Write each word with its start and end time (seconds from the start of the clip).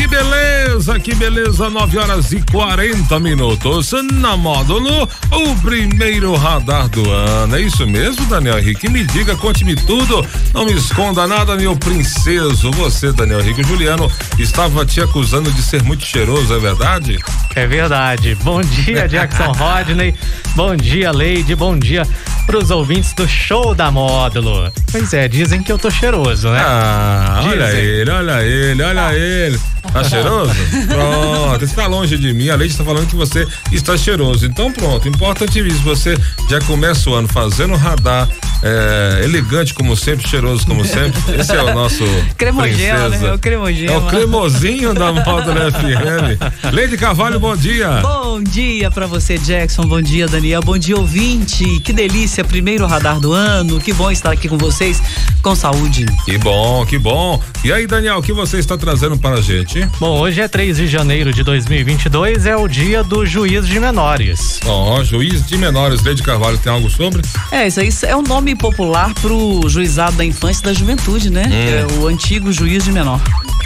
Que 0.00 0.06
beleza, 0.06 0.98
que 0.98 1.14
beleza, 1.14 1.68
9 1.68 1.98
horas 1.98 2.32
e 2.32 2.40
40 2.50 3.20
minutos. 3.20 3.92
Na 4.14 4.34
módulo, 4.34 5.06
o 5.30 5.54
primeiro 5.56 6.34
radar 6.36 6.88
do 6.88 7.10
ano. 7.10 7.54
É 7.54 7.60
isso 7.60 7.86
mesmo, 7.86 8.24
Daniel 8.24 8.58
Henrique? 8.58 8.88
Me 8.88 9.04
diga, 9.04 9.36
conte-me 9.36 9.76
tudo. 9.76 10.26
Não 10.54 10.64
me 10.64 10.72
esconda 10.72 11.26
nada, 11.26 11.54
meu 11.54 11.76
princeso. 11.76 12.70
Você, 12.70 13.12
Daniel 13.12 13.40
Henrique 13.40 13.62
Juliano, 13.62 14.10
estava 14.38 14.86
te 14.86 15.02
acusando 15.02 15.52
de 15.52 15.60
ser 15.60 15.82
muito 15.82 16.02
cheiroso, 16.02 16.54
é 16.54 16.58
verdade? 16.58 17.18
É 17.54 17.66
verdade. 17.66 18.34
Bom 18.36 18.62
dia, 18.62 19.06
Jackson 19.06 19.52
Rodney. 19.52 20.14
Bom 20.56 20.74
dia, 20.76 21.12
Leide. 21.12 21.54
Bom 21.54 21.78
dia 21.78 22.06
pros 22.50 22.70
ouvintes 22.72 23.12
do 23.12 23.28
show 23.28 23.76
da 23.76 23.92
módulo. 23.92 24.72
Pois 24.90 25.14
é, 25.14 25.28
dizem 25.28 25.62
que 25.62 25.70
eu 25.70 25.78
tô 25.78 25.88
cheiroso, 25.88 26.48
né? 26.48 26.60
Ah, 26.60 27.42
olha 27.44 27.70
ele, 27.72 28.10
olha 28.10 28.42
ele, 28.42 28.82
olha 28.82 29.14
ele. 29.14 29.60
Tá 29.92 30.04
cheiroso? 30.04 30.52
Pronto, 30.88 31.64
está 31.64 31.86
longe 31.86 32.16
de 32.16 32.32
mim. 32.32 32.48
A 32.48 32.56
Leite 32.56 32.72
está 32.72 32.84
falando 32.84 33.08
que 33.08 33.16
você 33.16 33.46
está 33.72 33.96
cheiroso. 33.96 34.46
Então 34.46 34.72
pronto, 34.72 35.08
importantíssimo. 35.08 35.82
Você 35.82 36.16
já 36.48 36.60
começa 36.60 37.10
o 37.10 37.14
ano 37.14 37.28
fazendo 37.28 37.74
radar 37.74 38.28
é, 38.62 39.20
elegante 39.24 39.74
como 39.74 39.96
sempre, 39.96 40.28
cheiroso 40.28 40.66
como 40.66 40.84
sempre. 40.84 41.20
Esse 41.38 41.52
é 41.52 41.62
o 41.62 41.74
nosso. 41.74 42.04
Cremogel, 42.36 43.10
né? 43.10 43.28
É 43.28 43.32
o 43.32 43.38
cremogel. 43.38 43.92
É 43.92 43.98
o 43.98 44.06
cremosinho 44.06 44.94
da 44.94 45.12
moda 45.12 45.52
da 45.52 45.72
FM. 45.72 46.72
Leide 46.72 46.96
Carvalho, 46.96 47.40
bom 47.40 47.56
dia. 47.56 48.00
Bom 48.00 48.42
dia 48.42 48.90
para 48.90 49.06
você, 49.06 49.38
Jackson. 49.38 49.82
Bom 49.82 50.00
dia, 50.00 50.28
Daniel. 50.28 50.60
Bom 50.62 50.78
dia, 50.78 50.96
ouvinte. 50.96 51.80
Que 51.80 51.92
delícia, 51.92 52.44
primeiro 52.44 52.86
radar 52.86 53.18
do 53.18 53.32
ano. 53.32 53.80
Que 53.80 53.92
bom 53.92 54.10
estar 54.10 54.30
aqui 54.30 54.48
com 54.48 54.58
vocês 54.58 55.02
com 55.42 55.54
saúde. 55.54 56.06
Que 56.24 56.38
bom, 56.38 56.84
que 56.86 56.98
bom. 56.98 57.42
E 57.64 57.72
aí, 57.72 57.86
Daniel, 57.86 58.18
o 58.18 58.22
que 58.22 58.32
você 58.32 58.58
está 58.58 58.76
trazendo 58.76 59.18
para 59.18 59.36
a 59.36 59.40
gente? 59.40 59.79
Bom, 59.98 60.18
hoje 60.18 60.40
é 60.40 60.48
3 60.48 60.76
de 60.76 60.86
janeiro 60.86 61.32
de 61.32 61.42
2022, 61.42 62.46
é 62.46 62.56
o 62.56 62.66
dia 62.66 63.02
do 63.02 63.24
juiz 63.26 63.66
de 63.66 63.78
menores. 63.78 64.60
Ó, 64.64 64.98
oh, 64.98 65.04
juiz 65.04 65.46
de 65.46 65.56
menores, 65.56 66.02
Leide 66.02 66.22
Carvalho, 66.22 66.58
tem 66.58 66.72
algo 66.72 66.90
sobre? 66.90 67.22
É, 67.52 67.66
isso 67.66 67.80
aí 67.80 67.90
é 68.10 68.16
um 68.16 68.22
nome 68.22 68.54
popular 68.54 69.12
pro 69.14 69.68
juizado 69.68 70.16
da 70.16 70.24
infância 70.24 70.62
e 70.62 70.64
da 70.64 70.72
juventude, 70.72 71.30
né? 71.30 71.44
Hum. 71.46 71.52
É 71.52 72.00
o 72.00 72.06
antigo 72.06 72.52
juiz 72.52 72.84
de 72.84 72.92
menor. 72.92 73.20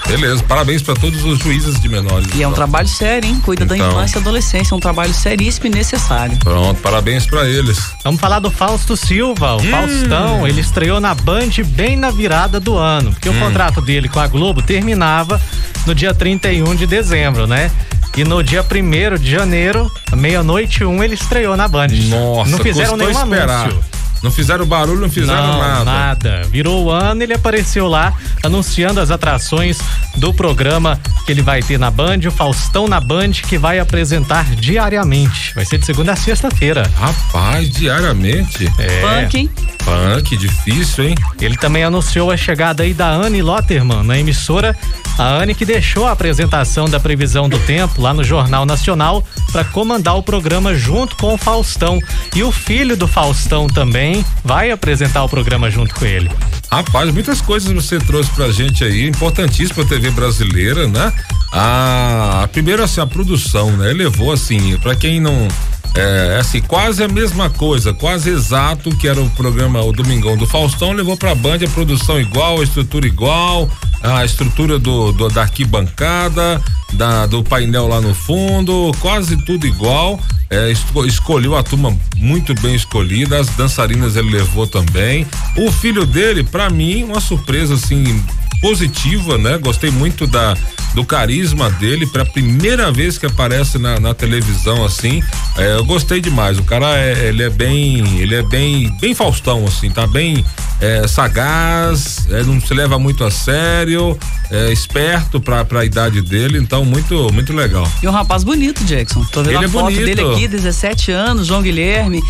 Beleza, 0.06 0.42
parabéns 0.42 0.82
para 0.82 0.94
todos 0.94 1.24
os 1.24 1.38
juízes 1.38 1.80
de 1.80 1.88
menores. 1.88 2.28
E 2.34 2.42
é 2.42 2.46
um 2.46 2.50
então. 2.50 2.52
trabalho 2.52 2.88
sério, 2.88 3.28
hein? 3.28 3.40
Cuida 3.42 3.64
então. 3.64 3.76
da 3.76 3.88
infância 3.88 4.18
e 4.18 4.20
adolescência, 4.20 4.74
é 4.74 4.76
um 4.76 4.80
trabalho 4.80 5.14
seríssimo 5.14 5.66
e 5.66 5.70
necessário. 5.70 6.36
Pronto, 6.38 6.80
parabéns 6.82 7.26
para 7.26 7.48
eles. 7.48 7.78
Vamos 8.02 8.20
falar 8.20 8.38
do 8.38 8.50
Fausto 8.50 8.96
Silva, 8.96 9.54
o 9.54 9.62
hum. 9.62 9.70
Faustão, 9.70 10.46
ele 10.46 10.60
estreou 10.60 11.00
na 11.00 11.14
Band 11.14 11.50
bem 11.68 11.96
na 11.96 12.10
virada 12.10 12.60
do 12.60 12.76
ano, 12.76 13.12
porque 13.12 13.30
hum. 13.30 13.36
o 13.36 13.40
contrato 13.40 13.80
dele 13.80 14.08
com 14.08 14.20
a 14.20 14.26
Globo 14.26 14.60
terminava 14.62 15.40
no 15.86 15.94
dia 15.94 16.14
31 16.14 16.74
de 16.74 16.86
dezembro, 16.86 17.46
né? 17.46 17.70
E 18.16 18.22
no 18.22 18.42
dia 18.42 18.62
1 18.62 19.18
de 19.18 19.30
janeiro, 19.30 19.91
meia-noite 20.14 20.84
um, 20.84 21.02
ele 21.02 21.14
estreou 21.14 21.56
na 21.56 21.66
Band. 21.66 21.88
Nossa, 22.08 22.50
não 22.50 22.58
fizeram 22.58 22.96
nenhum 22.96 23.10
esperar. 23.10 23.66
anúncio. 23.66 23.94
Não 24.25 24.30
fizeram 24.30 24.64
barulho, 24.64 25.03
não 25.03 25.11
fizeram 25.11 25.47
não, 25.47 25.58
nada. 25.58 25.84
Nada. 25.84 26.42
Virou 26.50 26.84
o 26.84 26.91
ano, 26.91 27.22
ele 27.22 27.34
apareceu 27.34 27.86
lá 27.86 28.14
anunciando 28.42 28.98
as 28.98 29.10
atrações 29.10 29.78
do 30.16 30.32
programa 30.32 30.98
que 31.26 31.32
ele 31.32 31.43
vai 31.43 31.62
ter 31.62 31.78
na 31.78 31.91
Band, 31.91 32.21
o 32.26 32.31
Faustão 32.31 32.88
na 32.88 33.00
Band, 33.00 33.32
que 33.32 33.59
vai 33.59 33.78
apresentar 33.78 34.47
diariamente. 34.54 35.54
Vai 35.54 35.66
ser 35.66 35.76
de 35.76 35.84
segunda 35.84 36.12
a 36.12 36.16
sexta-feira. 36.16 36.91
Rapaz, 36.97 37.69
diariamente? 37.69 38.71
É. 38.78 39.00
Punk, 39.03 39.37
hein? 39.37 39.50
Punk, 39.84 40.37
difícil, 40.38 41.04
hein? 41.04 41.15
Ele 41.38 41.59
também 41.59 41.84
anunciou 41.84 42.31
a 42.31 42.37
chegada 42.37 42.82
aí 42.82 42.94
da 42.94 43.10
Anne 43.10 43.43
Lotterman 43.43 44.03
na 44.03 44.19
emissora. 44.19 44.75
A 45.19 45.34
Anne 45.34 45.54
que 45.54 45.65
deixou 45.65 46.06
a 46.06 46.12
apresentação 46.12 46.87
da 46.88 46.98
previsão 46.98 47.48
do 47.48 47.59
tempo 47.60 48.00
lá 48.00 48.15
no 48.15 48.25
Jornal 48.25 48.65
Nacional 48.65 49.22
para 49.53 49.65
comandar 49.65 50.16
o 50.16 50.22
programa 50.22 50.75
junto 50.75 51.15
com 51.16 51.34
o 51.34 51.38
Faustão. 51.38 51.98
E 52.34 52.43
o 52.43 52.50
filho 52.50 52.97
do 52.97 53.06
Faustão 53.06 53.66
também 53.66 54.13
vai 54.44 54.70
apresentar 54.70 55.25
o 55.25 55.28
programa 55.28 55.70
junto 55.70 55.94
com 55.94 56.04
ele. 56.04 56.30
Rapaz, 56.70 57.10
muitas 57.12 57.41
coisas 57.41 57.72
você 57.72 57.98
trouxe 57.98 58.30
pra 58.32 58.52
gente 58.52 58.84
aí, 58.84 59.08
importantíssimo 59.08 59.76
pra 59.76 59.84
TV 59.84 60.10
brasileira, 60.10 60.86
né? 60.86 61.12
A, 61.52 62.42
a 62.42 62.48
primeiro 62.48 62.82
assim, 62.82 63.00
a 63.00 63.06
produção, 63.06 63.70
né? 63.76 63.92
Levou 63.92 64.32
assim, 64.32 64.76
para 64.78 64.94
quem 64.94 65.20
não 65.20 65.48
é, 65.94 66.38
assim, 66.41 66.60
quase 66.60 67.04
a 67.04 67.08
mesma 67.08 67.48
coisa, 67.48 67.94
quase 67.94 68.28
exato 68.28 68.91
que 68.97 69.06
era 69.06 69.20
o 69.20 69.30
programa 69.30 69.80
O 69.80 69.92
Domingão 69.92 70.36
do 70.36 70.44
Faustão, 70.44 70.92
levou 70.92 71.16
pra 71.16 71.36
Band 71.36 71.58
a 71.64 71.70
produção 71.70 72.20
igual, 72.20 72.60
a 72.60 72.64
estrutura 72.64 73.06
igual, 73.06 73.70
a 74.03 74.24
estrutura 74.24 74.76
do, 74.76 75.12
do 75.12 75.28
da 75.28 75.42
arquibancada, 75.42 76.60
da, 76.94 77.27
do 77.27 77.43
painel 77.43 77.87
lá 77.87 78.00
no 78.00 78.15
fundo, 78.15 78.93
quase 79.00 79.37
tudo 79.44 79.66
igual. 79.66 80.21
É, 80.50 80.72
escolheu 81.06 81.56
a 81.56 81.62
turma 81.62 81.97
muito 82.16 82.55
bem 82.60 82.75
escolhida, 82.75 83.38
as 83.38 83.49
dançarinas 83.49 84.16
ele 84.16 84.31
levou 84.31 84.66
também. 84.66 85.27
O 85.56 85.72
filho 85.72 86.06
dele, 86.06 86.44
para 86.44 86.71
mim, 86.71 87.03
uma 87.04 87.21
surpresa 87.21 87.75
assim 87.75 88.22
positiva, 88.60 89.37
né? 89.37 89.59
Gostei 89.59 89.91
muito 89.91 90.27
da 90.27 90.56
do 90.94 91.04
carisma 91.04 91.69
dele 91.71 92.06
para 92.06 92.25
primeira 92.25 92.91
vez 92.93 93.19
que 93.19 93.27
aparece 93.27 93.78
na, 93.78 93.99
na 93.99 94.15
televisão 94.15 94.84
assim. 94.84 95.22
É, 95.56 95.75
eu 95.75 95.84
gostei 95.84 96.21
demais. 96.21 96.59
O 96.59 96.62
cara 96.62 96.97
é, 96.97 97.28
ele 97.28 97.43
é 97.43 97.50
bem, 97.50 98.21
ele 98.21 98.37
é 98.37 98.43
bem, 98.43 98.97
bem 99.00 99.12
Faustão 99.12 99.65
assim, 99.66 99.91
tá 99.91 100.06
bem 100.06 100.44
é, 100.80 101.06
sagaz, 101.06 102.26
é, 102.30 102.42
não 102.42 102.60
se 102.60 102.74
leva 102.74 102.98
muito 102.98 103.24
a 103.24 103.30
sério, 103.30 104.18
é 104.50 104.72
esperto 104.72 105.40
para 105.40 105.66
a 105.80 105.84
idade 105.84 106.20
dele, 106.20 106.58
então 106.58 106.84
muito 106.84 107.32
muito 107.32 107.52
legal. 107.52 107.90
E 108.02 108.08
um 108.08 108.10
rapaz 108.10 108.44
bonito, 108.44 108.84
Jackson. 108.84 109.24
Tô 109.24 109.42
vendo 109.42 109.56
ele 109.56 109.64
a 109.64 109.68
é 109.68 109.68
foto 109.68 109.84
bonito. 109.84 110.04
dele 110.04 110.20
aqui, 110.20 110.48
17 110.48 111.12
anos, 111.12 111.46
João 111.46 111.62
Guilherme. 111.62 112.22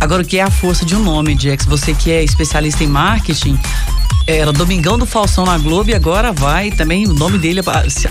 Agora 0.00 0.22
o 0.22 0.24
que 0.24 0.38
é 0.38 0.42
a 0.42 0.50
força 0.50 0.84
de 0.84 0.94
um 0.94 1.02
nome, 1.02 1.34
Jackson? 1.34 1.68
Você 1.70 1.94
que 1.94 2.10
é 2.10 2.22
especialista 2.22 2.82
em 2.82 2.86
marketing, 2.86 3.58
era 4.26 4.52
Domingão 4.52 4.96
do 4.96 5.04
Falsão 5.04 5.44
na 5.44 5.58
Globo 5.58 5.90
e 5.90 5.94
agora 5.94 6.32
vai 6.32 6.70
também, 6.70 7.06
o 7.06 7.12
nome 7.12 7.38
dele 7.38 7.60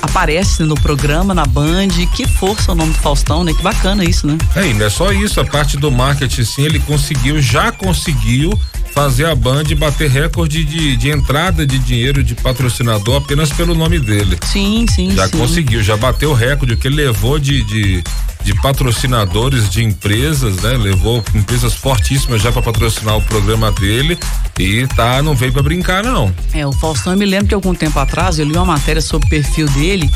aparece 0.01 0.63
no 0.63 0.75
programa, 0.75 1.33
na 1.33 1.45
Band. 1.45 1.87
Que 2.13 2.27
força 2.27 2.71
o 2.71 2.75
nome 2.75 2.91
do 2.91 2.99
Faustão, 2.99 3.43
né? 3.43 3.53
Que 3.53 3.63
bacana 3.63 4.03
isso, 4.03 4.27
né? 4.27 4.37
É, 4.55 4.67
e 4.67 4.73
não 4.73 4.85
é 4.85 4.89
só 4.89 5.11
isso, 5.11 5.39
a 5.39 5.45
parte 5.45 5.77
do 5.77 5.89
marketing, 5.89 6.43
sim, 6.43 6.63
ele 6.63 6.79
conseguiu, 6.79 7.41
já 7.41 7.71
conseguiu 7.71 8.51
fazer 8.99 9.27
a 9.27 9.33
Band 9.33 9.63
bater 9.77 10.09
recorde 10.09 10.65
de, 10.65 10.97
de 10.97 11.09
entrada 11.09 11.65
de 11.65 11.79
dinheiro 11.79 12.21
de 12.21 12.35
patrocinador 12.35 13.15
apenas 13.15 13.49
pelo 13.49 13.73
nome 13.73 13.97
dele. 13.97 14.37
Sim, 14.43 14.85
sim. 14.93 15.11
Já 15.11 15.25
sim. 15.25 15.37
conseguiu, 15.37 15.81
já 15.81 15.95
bateu 15.95 16.31
o 16.31 16.33
recorde 16.33 16.75
que 16.75 16.89
ele 16.89 16.97
levou 16.97 17.39
de, 17.39 17.63
de 17.63 18.03
de 18.43 18.53
patrocinadores 18.61 19.69
de 19.69 19.83
empresas, 19.83 20.61
né? 20.61 20.77
Levou 20.77 21.23
empresas 21.35 21.75
fortíssimas 21.75 22.41
já 22.41 22.51
para 22.51 22.61
patrocinar 22.61 23.17
o 23.17 23.21
programa 23.21 23.71
dele 23.71 24.17
e 24.57 24.87
tá, 24.87 25.21
não 25.21 25.35
veio 25.35 25.51
para 25.51 25.61
brincar 25.61 26.03
não. 26.03 26.33
É, 26.53 26.65
o 26.65 26.71
Faustão, 26.71 27.13
eu 27.13 27.19
me 27.19 27.25
lembro 27.25 27.47
que 27.47 27.53
algum 27.53 27.75
tempo 27.75 27.99
atrás 27.99 28.39
eu 28.39 28.45
li 28.45 28.53
uma 28.53 28.65
matéria 28.65 29.01
sobre 29.01 29.27
o 29.27 29.29
perfil 29.29 29.67
dele, 29.69 30.09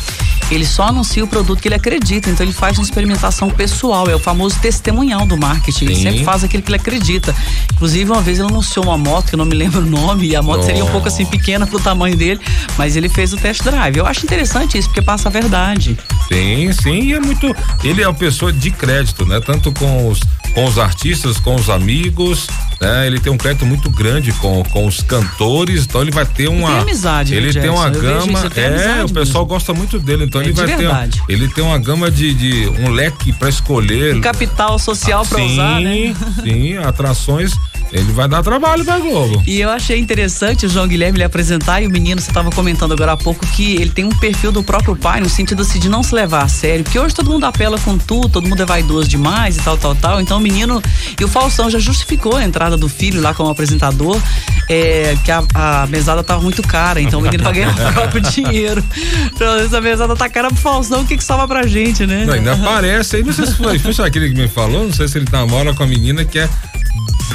ele 0.53 0.65
só 0.65 0.83
anuncia 0.83 1.23
o 1.23 1.27
produto 1.27 1.61
que 1.61 1.67
ele 1.67 1.75
acredita, 1.75 2.29
então 2.29 2.45
ele 2.45 2.53
faz 2.53 2.77
uma 2.77 2.83
experimentação 2.83 3.49
pessoal, 3.49 4.09
é 4.09 4.15
o 4.15 4.19
famoso 4.19 4.57
testemunhal 4.59 5.25
do 5.25 5.37
marketing, 5.37 5.79
Sim. 5.79 5.85
ele 5.85 5.95
sempre 5.95 6.23
faz 6.23 6.43
aquilo 6.43 6.63
que 6.63 6.69
ele 6.69 6.77
acredita. 6.77 7.35
Inclusive 7.73 8.11
uma 8.11 8.21
vez 8.21 8.39
ele 8.39 8.47
anunciou 8.47 8.85
uma 8.85 8.97
moto, 8.97 9.29
que 9.29 9.35
eu 9.35 9.37
não 9.37 9.45
me 9.45 9.55
lembro 9.55 9.81
o 9.81 9.85
nome, 9.85 10.27
e 10.27 10.35
a 10.35 10.41
moto 10.41 10.63
seria 10.63 10.83
um 10.83 10.91
pouco 10.91 11.07
assim 11.07 11.25
pequena 11.25 11.65
pro 11.65 11.79
tamanho 11.79 12.15
dele, 12.15 12.39
mas 12.77 12.95
ele 12.95 13.09
fez 13.09 13.33
o 13.33 13.37
test 13.37 13.63
drive. 13.63 13.97
Eu 13.97 14.05
acho 14.05 14.25
interessante 14.25 14.77
isso, 14.77 14.87
porque 14.87 15.01
passa 15.01 15.29
a 15.29 15.31
verdade. 15.31 15.97
Sim, 16.27 16.71
sim, 16.73 16.99
e 17.01 17.13
é 17.13 17.19
muito, 17.19 17.55
ele 17.83 18.01
é 18.01 18.07
uma 18.07 18.13
pessoa 18.13 18.51
de 18.51 18.71
crédito, 18.71 19.25
né? 19.25 19.39
Tanto 19.39 19.71
com 19.71 20.09
os 20.09 20.19
com 20.53 20.65
os 20.65 20.77
artistas, 20.77 21.37
com 21.37 21.55
os 21.55 21.69
amigos, 21.69 22.47
né? 22.79 23.07
Ele 23.07 23.19
tem 23.19 23.31
um 23.31 23.37
crédito 23.37 23.65
muito 23.65 23.89
grande 23.89 24.31
com, 24.33 24.63
com 24.63 24.85
os 24.85 25.01
cantores, 25.01 25.83
então 25.85 26.01
ele 26.01 26.11
vai 26.11 26.25
ter 26.25 26.47
uma. 26.47 26.67
Ele 26.67 26.73
tem 26.73 26.81
amizade, 26.81 27.35
Ele 27.35 27.53
tem 27.53 27.69
uma 27.69 27.89
gama. 27.89 28.31
Isso, 28.31 28.59
é, 28.59 29.03
o 29.03 29.09
pessoal 29.09 29.43
mesmo. 29.43 29.45
gosta 29.45 29.73
muito 29.73 29.99
dele, 29.99 30.25
então 30.25 30.41
é 30.41 30.45
ele 30.45 30.53
vai 30.53 30.65
verdade. 30.65 31.21
ter. 31.25 31.33
Ele 31.33 31.47
tem 31.47 31.63
uma 31.63 31.77
gama 31.77 32.11
de, 32.11 32.33
de 32.33 32.67
um 32.81 32.89
leque 32.89 33.31
para 33.33 33.49
escolher. 33.49 34.15
Um 34.15 34.21
capital 34.21 34.77
social 34.77 35.25
para 35.25 35.43
usar, 35.43 35.81
né? 35.81 36.15
Sim, 36.43 36.77
atrações 36.77 37.53
Ele 37.93 38.11
vai 38.11 38.27
dar 38.27 38.41
trabalho 38.41 38.83
pra 38.83 38.97
Globo. 38.97 39.43
E 39.45 39.61
eu 39.61 39.69
achei 39.69 39.99
interessante 39.99 40.65
o 40.65 40.69
João 40.69 40.87
Guilherme 40.87 41.19
lhe 41.19 41.23
apresentar 41.23 41.79
e 41.79 41.85
o 41.85 41.91
menino, 41.91 42.19
você 42.19 42.31
estava 42.31 42.49
comentando 42.49 42.91
agora 42.91 43.11
há 43.11 43.17
pouco 43.17 43.45
que 43.45 43.75
ele 43.75 43.91
tem 43.91 44.03
um 44.03 44.09
perfil 44.09 44.51
do 44.51 44.63
próprio 44.63 44.95
pai, 44.95 45.21
no 45.21 45.29
sentido 45.29 45.61
assim, 45.61 45.79
de 45.79 45.87
não 45.87 46.01
se 46.01 46.15
levar 46.15 46.43
a 46.43 46.47
sério, 46.47 46.83
porque 46.83 46.97
hoje 46.97 47.13
todo 47.13 47.29
mundo 47.29 47.45
apela 47.45 47.77
com 47.79 47.95
tudo, 47.95 48.27
todo 48.29 48.49
mundo 48.49 48.61
é 48.61 48.65
vaidoso 48.65 49.07
demais 49.07 49.57
e 49.57 49.61
tal, 49.61 49.77
tal, 49.77 49.93
tal. 49.93 50.19
Então 50.19 50.37
o 50.37 50.41
menino. 50.41 50.81
E 51.19 51.23
o 51.23 51.27
Faustão 51.27 51.69
já 51.69 51.77
justificou 51.77 52.35
a 52.35 52.43
entrada 52.43 52.75
do 52.75 52.89
filho 52.89 53.21
lá 53.21 53.33
como 53.33 53.49
apresentador, 53.49 54.19
é, 54.67 55.15
que 55.23 55.31
a, 55.31 55.43
a 55.53 55.87
mesada 55.87 56.23
tava 56.23 56.41
muito 56.41 56.63
cara, 56.63 56.99
então 56.99 57.19
o 57.19 57.21
menino 57.21 57.43
vai 57.43 57.53
ganhar 57.53 57.69
o 57.69 57.75
próprio 57.93 58.21
dinheiro. 58.21 58.83
Então, 59.27 59.59
essa 59.59 59.79
mesada 59.79 60.15
tá 60.15 60.27
cara 60.27 60.47
pro 60.47 60.57
Faustão, 60.57 61.01
o 61.01 61.05
que 61.05 61.15
que 61.15 61.23
sobra 61.23 61.47
pra 61.47 61.67
gente, 61.67 62.07
né? 62.07 62.25
Não, 62.25 62.33
ainda 62.33 62.53
aparece 62.53 63.17
aí, 63.17 63.23
não 63.23 63.33
sei 63.33 63.45
se 63.45 63.55
foi, 63.55 63.77
foi 63.77 64.05
aquele 64.05 64.29
que 64.29 64.35
me 64.35 64.47
falou, 64.47 64.83
não 64.83 64.93
sei 64.93 65.07
se 65.07 65.19
ele 65.19 65.27
namora 65.31 65.73
com 65.75 65.83
a 65.83 65.87
menina 65.87 66.25
que 66.25 66.39
é 66.39 66.49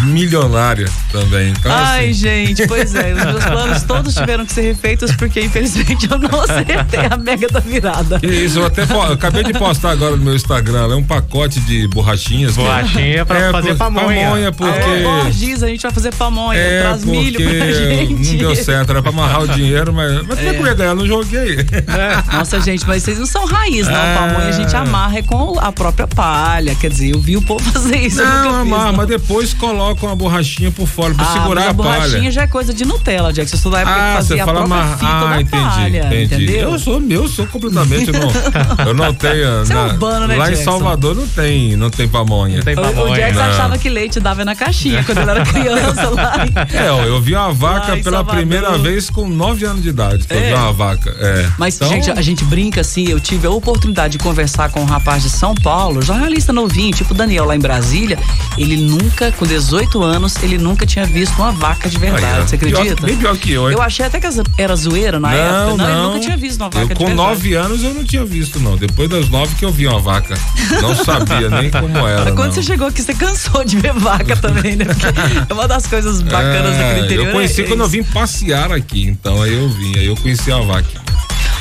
milionária 0.02 0.88
também. 1.10 1.50
Então, 1.50 1.72
Ai, 1.72 2.10
assim... 2.10 2.12
gente, 2.14 2.66
pois 2.66 2.94
é. 2.94 3.14
Os 3.14 3.24
meus 3.24 3.44
planos 3.44 3.82
todos 3.82 4.14
tiveram 4.14 4.46
que 4.46 4.52
ser 4.52 4.62
refeitos 4.62 5.14
porque, 5.16 5.40
infelizmente, 5.40 6.08
eu 6.10 6.18
não 6.18 6.40
acertei 6.40 7.00
a 7.10 7.16
mega 7.16 7.48
da 7.48 7.60
virada. 7.60 8.20
Isso, 8.22 8.58
eu 8.58 8.66
até 8.66 8.82
eu 8.82 9.12
acabei 9.12 9.42
de 9.44 9.52
postar 9.52 9.90
agora 9.90 10.16
no 10.16 10.24
meu 10.24 10.34
Instagram, 10.34 10.92
é 10.92 10.94
um 10.94 11.02
pacote 11.02 11.60
de 11.60 11.86
borrachinhas. 11.88 12.54
Borrachinha 12.54 13.24
pra 13.24 13.38
é, 13.38 13.52
fazer 13.52 13.74
pamonha. 13.76 14.24
Pamonha, 14.26 14.52
porque. 14.52 14.78
É, 14.78 15.20
a 15.26 15.30
gente 15.30 15.82
vai 15.82 15.92
fazer 15.92 16.14
pamonha, 16.14 16.58
é 16.58 16.82
traz 16.82 17.04
milho 17.04 17.40
pra 17.42 17.72
gente. 17.72 18.32
Não 18.32 18.38
deu 18.38 18.56
certo, 18.56 18.90
era 18.90 19.02
pra 19.02 19.10
amarrar 19.10 19.42
o 19.42 19.48
dinheiro, 19.48 19.92
mas. 19.92 20.26
Mas 20.26 20.38
é. 20.38 20.48
é 20.48 20.74
ganhar? 20.74 20.94
Não 20.94 21.06
joguei. 21.06 21.58
É. 21.58 22.36
Nossa, 22.36 22.60
gente, 22.60 22.86
mas 22.86 23.02
vocês 23.02 23.18
não 23.18 23.26
são 23.26 23.44
raiz, 23.46 23.86
não. 23.86 23.96
É. 23.96 24.14
Pamonha 24.14 24.48
a 24.48 24.52
gente 24.52 24.74
amarra 24.76 25.18
é 25.18 25.22
com 25.22 25.58
a 25.58 25.72
própria 25.72 26.06
palha. 26.06 26.74
Quer 26.74 26.90
dizer, 26.90 27.14
eu 27.14 27.20
vi 27.20 27.36
o 27.36 27.42
povo 27.42 27.62
fazer 27.72 27.96
isso. 27.96 28.22
Não, 28.22 28.60
amarra, 28.62 28.92
mas 28.92 29.08
depois 29.08 29.54
coloca 29.78 30.06
uma 30.06 30.16
borrachinha 30.16 30.72
por 30.72 30.88
fora 30.88 31.14
pra 31.14 31.24
ah, 31.24 31.32
segurar 31.32 31.60
a, 31.60 31.70
a 31.70 31.74
palha. 31.74 32.00
borrachinha 32.00 32.32
já 32.32 32.42
é 32.42 32.46
coisa 32.48 32.74
de 32.74 32.84
Nutella, 32.84 33.32
Jack. 33.32 33.48
Você 33.48 33.56
sou 33.56 33.70
da 33.70 33.80
época 33.80 33.96
ah, 33.96 34.08
que 34.08 34.14
fazia 34.16 34.42
a 34.42 34.46
própria 34.46 34.66
mar... 34.66 34.98
fita 34.98 35.06
ah, 35.06 35.20
da 35.20 35.40
entendi, 35.40 35.62
palha, 35.62 36.06
entendi. 36.06 36.24
entendeu? 36.24 36.72
Eu 36.72 36.78
sou 36.78 37.00
meu, 37.00 37.28
sou 37.28 37.46
completamente, 37.46 38.10
não, 38.10 38.28
eu 38.86 38.94
não 38.94 39.14
tenho. 39.14 39.58
Você 39.60 39.72
na, 39.72 39.80
é 39.80 39.84
urbano, 39.84 40.26
né, 40.26 40.36
Lá 40.36 40.46
Jackson? 40.46 40.62
em 40.62 40.64
Salvador 40.64 41.14
não 41.14 41.28
tem, 41.28 41.76
não 41.76 41.90
tem 41.90 42.08
pamonha. 42.08 42.56
Não 42.56 42.64
tem 42.64 42.74
pamonha. 42.74 43.02
O, 43.02 43.12
o 43.12 43.14
Jackson 43.14 43.40
achava 43.40 43.78
que 43.78 43.88
leite 43.88 44.18
dava 44.18 44.44
na 44.44 44.56
caixinha 44.56 45.04
quando 45.04 45.18
ele 45.18 45.30
era 45.30 45.44
criança 45.46 46.08
lá. 46.10 46.34
É, 46.72 46.90
ó, 46.90 47.04
eu 47.04 47.20
vi 47.20 47.34
uma 47.34 47.52
vaca 47.52 47.96
pela 47.98 48.18
Salvador. 48.18 48.34
primeira 48.34 48.76
vez 48.78 49.08
com 49.08 49.28
9 49.28 49.64
anos 49.64 49.82
de 49.82 49.90
idade. 49.90 50.26
É. 50.28 50.36
Eu 50.36 50.40
vi 50.40 50.54
uma 50.54 50.72
vaca. 50.72 51.14
É. 51.20 51.48
Mas, 51.56 51.76
então... 51.76 51.88
gente, 51.88 52.10
a 52.10 52.22
gente 52.22 52.44
brinca 52.44 52.80
assim, 52.80 53.08
eu 53.08 53.20
tive 53.20 53.46
a 53.46 53.50
oportunidade 53.50 54.18
de 54.18 54.18
conversar 54.18 54.70
com 54.70 54.80
um 54.80 54.86
rapaz 54.86 55.22
de 55.22 55.30
São 55.30 55.54
Paulo, 55.54 56.02
jornalista 56.02 56.52
novinho, 56.52 56.92
tipo 56.92 57.14
Daniel 57.14 57.44
lá 57.44 57.54
em 57.54 57.60
Brasília. 57.60 58.18
Ele 58.56 58.76
nunca, 58.76 59.30
com 59.30 59.46
18 59.46 59.67
anos, 59.72 60.36
ele 60.42 60.58
nunca 60.58 60.86
tinha 60.86 61.04
visto 61.04 61.34
uma 61.36 61.52
vaca 61.52 61.88
de 61.88 61.98
verdade. 61.98 62.40
Aí, 62.40 62.48
você 62.48 62.54
acredita? 62.56 62.96
Pior, 62.96 63.06
bem 63.06 63.16
pior 63.16 63.36
que 63.36 63.52
eu, 63.52 63.68
hein? 63.68 63.76
Eu 63.76 63.82
achei 63.82 64.04
até 64.04 64.20
que 64.20 64.26
era 64.56 64.76
zoeira 64.76 65.18
na 65.18 65.28
não, 65.28 65.36
época. 65.36 65.66
Não, 65.66 65.76
não, 65.76 65.88
eu 65.88 66.02
nunca 66.08 66.20
tinha 66.20 66.36
visto 66.36 66.60
uma 66.60 66.70
vaca 66.70 66.80
eu, 66.80 66.88
de 66.88 66.94
com 66.94 67.06
verdade. 67.06 67.28
Com 67.28 67.34
9 67.34 67.54
anos 67.54 67.82
eu 67.82 67.94
não 67.94 68.04
tinha 68.04 68.24
visto, 68.24 68.60
não. 68.60 68.76
Depois 68.76 69.08
das 69.08 69.28
9 69.28 69.54
que 69.54 69.64
eu 69.64 69.72
vi 69.72 69.86
uma 69.86 70.00
vaca. 70.00 70.34
Não 70.80 70.94
sabia 71.04 71.48
nem 71.48 71.70
como 71.70 71.98
era. 72.06 72.24
Mas 72.24 72.34
quando 72.34 72.46
não. 72.46 72.52
você 72.52 72.62
chegou 72.62 72.88
aqui, 72.88 73.02
você 73.02 73.14
cansou 73.14 73.64
de 73.64 73.78
ver 73.78 73.92
vaca 73.92 74.36
também, 74.40 74.76
né? 74.76 74.84
Porque 74.84 75.06
é 75.50 75.52
uma 75.52 75.68
das 75.68 75.86
coisas 75.86 76.22
bacanas 76.22 76.74
é, 76.74 76.78
daquele 76.78 77.06
interior. 77.06 77.26
Eu 77.26 77.32
conheci 77.32 77.62
é 77.62 77.64
quando 77.64 77.80
eu 77.80 77.88
vim 77.88 78.02
passear 78.02 78.72
aqui, 78.72 79.04
então 79.04 79.42
aí 79.42 79.54
eu 79.54 79.68
vim, 79.68 79.98
aí 79.98 80.06
eu 80.06 80.16
conheci 80.16 80.50
a 80.52 80.58
vaca. 80.58 81.07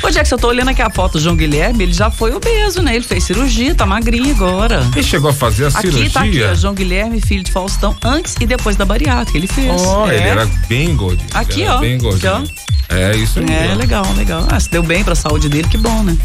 Ô, 0.02 0.10
Jackson, 0.10 0.36
eu 0.36 0.38
tô 0.38 0.48
olhando 0.48 0.68
aqui 0.68 0.80
a 0.80 0.90
foto 0.90 1.12
do 1.12 1.20
João 1.20 1.36
Guilherme, 1.36 1.84
ele 1.84 1.92
já 1.92 2.10
foi 2.10 2.32
obeso, 2.32 2.82
né? 2.82 2.94
Ele 2.94 3.04
fez 3.04 3.24
cirurgia, 3.24 3.74
tá 3.74 3.84
magrinho 3.84 4.30
agora. 4.30 4.86
Ele 4.94 5.02
chegou 5.02 5.30
a 5.30 5.32
fazer 5.32 5.64
a 5.64 5.68
aqui, 5.68 5.80
cirurgia? 5.80 6.10
Tá 6.10 6.20
aqui, 6.20 6.42
ó, 6.44 6.54
João 6.54 6.74
Guilherme, 6.74 7.20
filho 7.20 7.42
de 7.42 7.50
Faustão, 7.50 7.96
antes 8.04 8.36
e 8.40 8.46
depois 8.46 8.76
da 8.76 8.84
bariátrica, 8.84 9.36
ele 9.36 9.46
fez. 9.46 9.82
Ó, 9.82 10.04
oh, 10.04 10.10
é. 10.10 10.16
ele 10.16 10.28
era 10.28 10.46
bem 10.68 10.94
gordinho. 10.96 11.28
Aqui, 11.34 11.66
ó. 11.66 11.78
Bem 11.78 11.98
gordinho. 11.98 12.34
Aqui, 12.34 12.52
ó. 12.64 12.68
É, 12.94 13.14
isso 13.16 13.38
aí. 13.40 13.46
É, 13.50 13.74
legal, 13.74 14.04
legal. 14.16 14.46
Ah, 14.50 14.58
se 14.58 14.70
deu 14.70 14.82
bem 14.82 15.04
pra 15.04 15.14
saúde 15.14 15.48
dele, 15.48 15.68
que 15.68 15.76
bom, 15.76 16.02
né? 16.02 16.16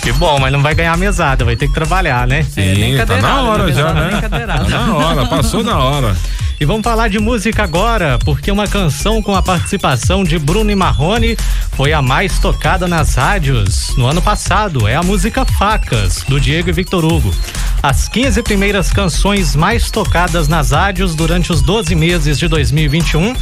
Que 0.00 0.12
bom, 0.12 0.38
mas 0.38 0.52
não 0.52 0.62
vai 0.62 0.74
ganhar 0.74 0.96
mesada, 0.96 1.44
vai 1.44 1.56
ter 1.56 1.66
que 1.66 1.74
trabalhar, 1.74 2.26
né? 2.26 2.44
Sim, 2.44 2.96
é, 2.96 3.04
tá 3.04 3.16
na 3.16 3.42
hora 3.42 3.72
já, 3.72 3.92
né? 3.92 4.20
Tá 4.20 4.68
na 4.68 4.94
hora, 4.94 5.26
passou 5.26 5.64
na 5.64 5.78
hora. 5.78 6.16
E 6.60 6.64
vamos 6.64 6.84
falar 6.84 7.08
de 7.08 7.18
música 7.18 7.64
agora, 7.64 8.16
porque 8.24 8.50
uma 8.50 8.68
canção 8.68 9.20
com 9.20 9.34
a 9.34 9.42
participação 9.42 10.22
de 10.22 10.38
Bruno 10.38 10.70
e 10.70 10.74
Marrone 10.74 11.36
foi 11.76 11.92
a 11.92 12.00
mais 12.00 12.38
tocada 12.38 12.86
nas 12.86 13.16
rádios 13.16 13.96
no 13.96 14.06
ano 14.06 14.22
passado. 14.22 14.86
É 14.86 14.94
a 14.94 15.02
música 15.02 15.44
Facas, 15.44 16.22
do 16.28 16.40
Diego 16.40 16.68
e 16.68 16.72
Victor 16.72 17.04
Hugo. 17.04 17.34
As 17.82 18.08
15 18.08 18.42
primeiras 18.42 18.92
canções 18.92 19.56
mais 19.56 19.90
tocadas 19.90 20.46
nas 20.46 20.70
rádios 20.70 21.14
durante 21.14 21.52
os 21.52 21.60
12 21.60 21.94
meses 21.94 22.38
de 22.38 22.46
2021 22.48 23.34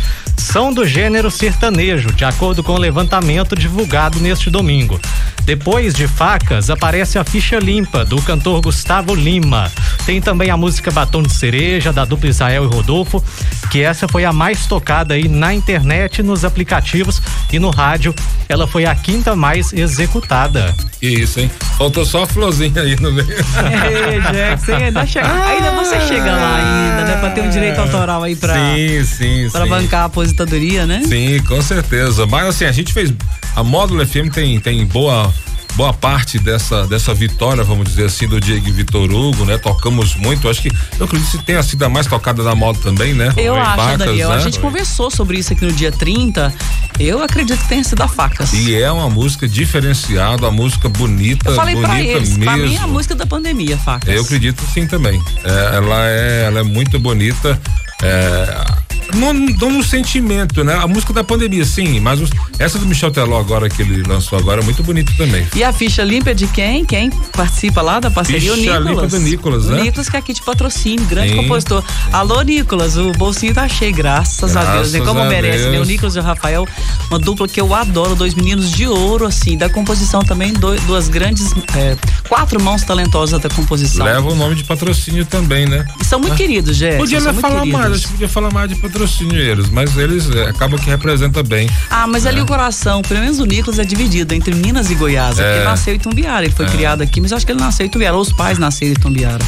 são 0.42 0.72
do 0.72 0.84
gênero 0.84 1.30
sertanejo, 1.30 2.12
de 2.12 2.24
acordo 2.24 2.62
com 2.62 2.72
o 2.72 2.78
levantamento 2.78 3.54
divulgado 3.54 4.18
neste 4.18 4.50
domingo. 4.50 5.00
Depois 5.44 5.94
de 5.94 6.06
Facas, 6.06 6.70
aparece 6.70 7.18
a 7.18 7.24
ficha 7.24 7.58
limpa 7.58 8.04
do 8.04 8.20
cantor 8.22 8.60
Gustavo 8.60 9.14
Lima. 9.14 9.70
Tem 10.06 10.20
também 10.20 10.50
a 10.50 10.56
música 10.56 10.90
Batom 10.90 11.22
de 11.22 11.32
Cereja, 11.32 11.92
da 11.92 12.04
dupla 12.04 12.28
Israel 12.28 12.64
e 12.64 12.74
Rodolfo, 12.74 13.22
que 13.70 13.80
essa 13.82 14.06
foi 14.06 14.24
a 14.24 14.32
mais 14.32 14.66
tocada 14.66 15.14
aí 15.14 15.26
na 15.26 15.52
internet, 15.52 16.22
nos 16.22 16.44
aplicativos 16.44 17.20
e 17.52 17.58
no 17.58 17.70
rádio. 17.70 18.14
Ela 18.48 18.66
foi 18.66 18.84
a 18.84 18.94
quinta 18.94 19.34
mais 19.34 19.72
executada. 19.72 20.74
Que 21.00 21.08
isso, 21.08 21.40
hein? 21.40 21.50
Faltou 21.76 22.04
só 22.04 22.22
a 22.22 22.26
florzinha 22.26 22.82
aí 22.82 22.94
no 23.00 23.12
meio. 23.12 23.26
É, 23.62 24.20
Jackson, 24.32 24.74
ainda, 24.74 25.06
chega, 25.06 25.26
ah, 25.26 25.46
ainda 25.46 25.70
você 25.72 26.00
chega 26.06 26.32
lá 26.32 26.56
ainda, 26.56 27.04
né? 27.04 27.16
Pra 27.20 27.30
ter 27.30 27.40
um 27.40 27.50
direito 27.50 27.78
autoral 27.80 28.22
aí 28.22 28.36
pra, 28.36 28.54
sim, 28.54 29.04
sim, 29.04 29.50
pra 29.50 29.64
sim. 29.64 29.68
bancar 29.68 30.04
a 30.04 30.08
aposentadoria, 30.32 30.86
né? 30.86 31.02
Sim, 31.06 31.42
com 31.44 31.60
certeza. 31.62 32.26
Mas 32.26 32.46
assim, 32.48 32.64
a 32.64 32.72
gente 32.72 32.92
fez. 32.92 33.12
A 33.54 33.62
Módulo 33.62 34.04
FM 34.04 34.30
tem, 34.32 34.58
tem 34.58 34.84
boa 34.86 35.32
boa 35.74 35.94
parte 35.94 36.38
dessa, 36.38 36.86
dessa 36.86 37.14
vitória, 37.14 37.64
vamos 37.64 37.88
dizer 37.88 38.04
assim, 38.04 38.28
do 38.28 38.38
Diego 38.38 38.70
Vitor 38.70 39.10
Hugo, 39.10 39.46
né? 39.46 39.56
Tocamos 39.56 40.14
muito, 40.16 40.46
acho 40.46 40.60
que 40.60 40.70
eu 40.98 41.06
acredito 41.06 41.30
que 41.30 41.44
tenha 41.44 41.62
sido 41.62 41.82
a 41.82 41.88
mais 41.88 42.06
tocada 42.06 42.44
da 42.44 42.54
moda 42.54 42.78
também, 42.82 43.14
né? 43.14 43.32
Eu 43.38 43.54
acho, 43.54 43.76
Facas, 43.76 43.98
Daniel. 43.98 44.28
Né? 44.28 44.34
A 44.34 44.38
gente 44.38 44.58
conversou 44.58 45.10
sobre 45.10 45.38
isso 45.38 45.50
aqui 45.54 45.64
no 45.64 45.72
dia 45.72 45.90
30. 45.90 46.52
Eu 47.00 47.22
acredito 47.22 47.58
que 47.58 47.68
tenha 47.70 47.82
sido 47.82 48.02
a 48.02 48.08
Facas. 48.08 48.52
E 48.52 48.74
é 48.74 48.92
uma 48.92 49.08
música 49.08 49.48
diferenciada, 49.48 50.42
uma 50.42 50.50
música 50.50 50.90
bonita, 50.90 51.48
eu 51.48 51.54
falei 51.54 51.74
bonita 51.74 51.90
pra 51.90 52.02
eles, 52.02 52.36
mesmo. 52.36 52.44
Pra 52.44 52.56
mim 52.58 52.74
é 52.74 52.78
a 52.78 52.86
música 52.86 53.14
da 53.14 53.24
pandemia, 53.24 53.78
Facas. 53.78 54.14
Eu 54.14 54.20
acredito 54.20 54.62
sim 54.74 54.86
também. 54.86 55.22
É, 55.42 55.76
ela, 55.76 56.06
é, 56.06 56.44
ela 56.48 56.60
é 56.60 56.64
muito 56.64 57.00
bonita. 57.00 57.58
É, 58.02 58.81
no, 59.14 59.32
no 59.70 59.82
sentimento, 59.82 60.64
né? 60.64 60.74
A 60.74 60.86
música 60.86 61.12
da 61.12 61.22
pandemia, 61.22 61.64
sim, 61.64 62.00
mas 62.00 62.20
os, 62.20 62.30
essa 62.58 62.78
do 62.78 62.86
Michel 62.86 63.10
Teló 63.10 63.38
agora 63.38 63.68
que 63.68 63.82
ele 63.82 64.02
lançou 64.02 64.38
agora 64.38 64.60
é 64.60 64.64
muito 64.64 64.82
bonita 64.82 65.12
também. 65.16 65.46
E 65.54 65.62
a 65.62 65.72
ficha 65.72 66.02
limpa 66.02 66.30
é 66.30 66.34
de 66.34 66.46
quem? 66.46 66.84
Quem 66.84 67.10
participa 67.10 67.82
lá 67.82 68.00
da 68.00 68.10
parceria? 68.10 68.40
Ficha 68.40 68.52
o 68.54 68.56
Nicolas. 68.56 68.86
limpa 68.86 69.06
do 69.06 69.18
Nicolas, 69.20 69.66
né? 69.66 69.80
O 69.80 69.84
Nicolas 69.84 70.08
que 70.08 70.16
é 70.16 70.18
aqui 70.18 70.32
de 70.32 70.42
patrocínio, 70.42 71.04
grande 71.06 71.30
sim. 71.30 71.36
compositor. 71.36 71.84
Alô, 72.12 72.40
Nicolas, 72.42 72.96
o 72.96 73.12
bolsinho 73.12 73.54
tá 73.54 73.68
cheio, 73.68 73.94
graças, 73.94 74.52
graças 74.52 74.56
a 74.56 74.72
Deus, 74.76 74.92
né? 74.92 75.00
Como 75.00 75.24
merece, 75.24 75.58
Deus. 75.58 75.72
né? 75.72 75.80
O 75.80 75.84
Nicolas 75.84 76.16
e 76.16 76.18
o 76.18 76.22
Rafael, 76.22 76.66
uma 77.10 77.18
dupla 77.18 77.46
que 77.46 77.60
eu 77.60 77.74
adoro, 77.74 78.14
dois 78.14 78.34
meninos 78.34 78.70
de 78.70 78.86
ouro, 78.86 79.26
assim, 79.26 79.56
da 79.56 79.68
composição 79.68 80.22
também, 80.22 80.52
dois, 80.52 80.80
duas 80.84 81.08
grandes, 81.08 81.52
é, 81.76 81.96
quatro 82.28 82.62
mãos 82.62 82.82
talentosas 82.82 83.40
da 83.40 83.48
composição. 83.50 84.06
Leva 84.06 84.30
o 84.30 84.34
nome 84.34 84.54
de 84.54 84.64
patrocínio 84.64 85.26
também, 85.26 85.66
né? 85.66 85.86
E 86.00 86.04
são 86.04 86.18
muito 86.18 86.32
ah. 86.32 86.36
queridos, 86.36 86.76
Jé. 86.76 86.96
Podia 86.96 87.20
falar 87.20 87.60
queridos. 87.60 87.80
mais, 87.80 87.92
acho 87.92 88.06
que 88.06 88.12
podia 88.12 88.28
falar 88.28 88.52
mais 88.52 88.68
de 88.68 88.76
patrocínio 88.76 89.01
eles, 89.36 89.68
mas 89.70 89.96
eles 89.96 90.30
é, 90.30 90.48
acabam 90.48 90.78
que 90.78 90.88
representa 90.88 91.42
bem. 91.42 91.68
Ah, 91.90 92.06
mas 92.06 92.26
ali 92.26 92.40
é. 92.40 92.42
o 92.42 92.46
coração, 92.46 93.02
pelo 93.02 93.20
menos 93.20 93.38
o 93.38 93.44
Nicolas 93.44 93.78
é 93.78 93.84
dividido 93.84 94.34
entre 94.34 94.54
Minas 94.54 94.90
e 94.90 94.94
Goiás. 94.94 95.38
É. 95.38 95.56
Ele 95.56 95.64
nasceu 95.64 95.94
em 95.94 95.98
Tumbiara, 95.98 96.44
ele 96.44 96.54
foi 96.54 96.66
é. 96.66 96.68
criado 96.68 97.02
aqui, 97.02 97.20
mas 97.20 97.32
acho 97.32 97.44
que 97.44 97.52
ele 97.52 97.60
nasceu 97.60 97.86
em 97.86 97.88
Tumbiara, 97.88 98.14
ou 98.14 98.22
os 98.22 98.32
pais 98.32 98.58
nasceram 98.58 98.92
em 98.92 98.96
Tumbiara. 98.96 99.44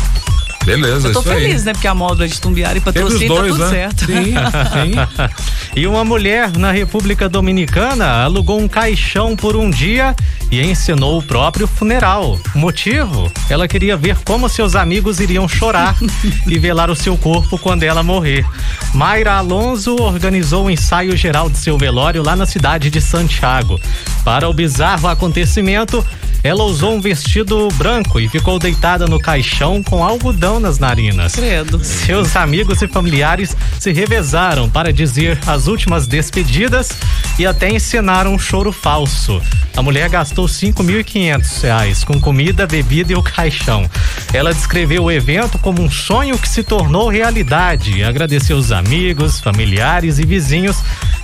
Beleza, 0.64 1.08
Eu 1.08 1.12
tô 1.12 1.22
feliz, 1.22 1.60
aí. 1.60 1.66
né? 1.66 1.72
Porque 1.72 1.86
a 1.86 1.94
módula 1.94 2.26
de 2.26 2.40
Tumbiara 2.40 2.78
e 2.78 2.80
patrocínio 2.80 3.34
tá 3.34 3.42
tudo 3.42 3.58
né? 3.58 3.70
certo. 3.70 4.06
Sim, 4.06 4.34
sim. 4.34 5.30
e 5.76 5.86
uma 5.86 6.04
mulher 6.04 6.56
na 6.56 6.72
República 6.72 7.28
Dominicana 7.28 8.22
alugou 8.24 8.58
um 8.60 8.66
caixão 8.66 9.36
por 9.36 9.56
um 9.56 9.68
dia 9.68 10.16
e 10.50 10.62
ensinou 10.62 11.18
o 11.18 11.22
próprio 11.22 11.66
funeral. 11.66 12.38
O 12.54 12.58
motivo? 12.58 13.30
Ela 13.50 13.68
queria 13.68 13.96
ver 13.96 14.16
como 14.24 14.48
seus 14.48 14.74
amigos 14.74 15.20
iriam 15.20 15.48
chorar 15.48 15.96
e 16.46 16.58
velar 16.58 16.90
o 16.90 16.96
seu 16.96 17.16
corpo 17.16 17.58
quando 17.58 17.82
ela 17.82 18.02
morrer. 18.02 18.46
Mayra 18.94 19.34
Alonso 19.34 19.96
organizou 20.00 20.66
o 20.66 20.70
ensaio 20.70 21.16
geral 21.16 21.50
de 21.50 21.58
seu 21.58 21.76
velório 21.76 22.22
lá 22.22 22.34
na 22.34 22.46
cidade 22.46 22.88
de 22.88 23.00
Santiago. 23.00 23.80
Para 24.24 24.48
o 24.48 24.52
bizarro 24.54 25.08
acontecimento, 25.08 26.04
Ela 26.44 26.62
usou 26.64 26.94
um 26.94 27.00
vestido 27.00 27.68
branco 27.72 28.20
e 28.20 28.28
ficou 28.28 28.58
deitada 28.58 29.06
no 29.06 29.18
caixão 29.18 29.82
com 29.82 30.04
algodão 30.04 30.60
nas 30.60 30.78
narinas. 30.78 31.34
Credo. 31.34 31.82
Seus 31.82 32.36
amigos 32.36 32.82
e 32.82 32.86
familiares 32.86 33.56
se 33.80 33.92
revezaram 33.92 34.68
para 34.68 34.92
dizer 34.92 35.38
as 35.46 35.68
últimas 35.68 36.06
despedidas 36.06 36.90
e 37.38 37.46
até 37.46 37.70
ensinaram 37.70 38.34
um 38.34 38.38
choro 38.38 38.72
falso. 38.72 39.40
A 39.74 39.82
mulher 39.82 40.08
gastou 40.10 40.46
cinco 40.46 40.82
mil 40.82 41.00
e 41.00 41.04
quinhentos 41.04 41.62
reais 41.62 42.04
com 42.04 42.20
comida, 42.20 42.66
bebida 42.66 43.12
e 43.12 43.16
o 43.16 43.22
caixão. 43.22 43.90
Ela 44.32 44.52
descreveu 44.52 45.04
o 45.04 45.10
evento 45.10 45.58
como 45.58 45.80
um 45.80 45.90
sonho 45.90 46.38
que 46.38 46.48
se 46.48 46.62
tornou 46.62 47.08
realidade 47.08 47.96
e 47.96 48.04
agradeceu 48.04 48.58
os 48.58 48.70
amigos, 48.70 49.40
familiares 49.40 50.18
e 50.18 50.26
vizinhos 50.26 50.76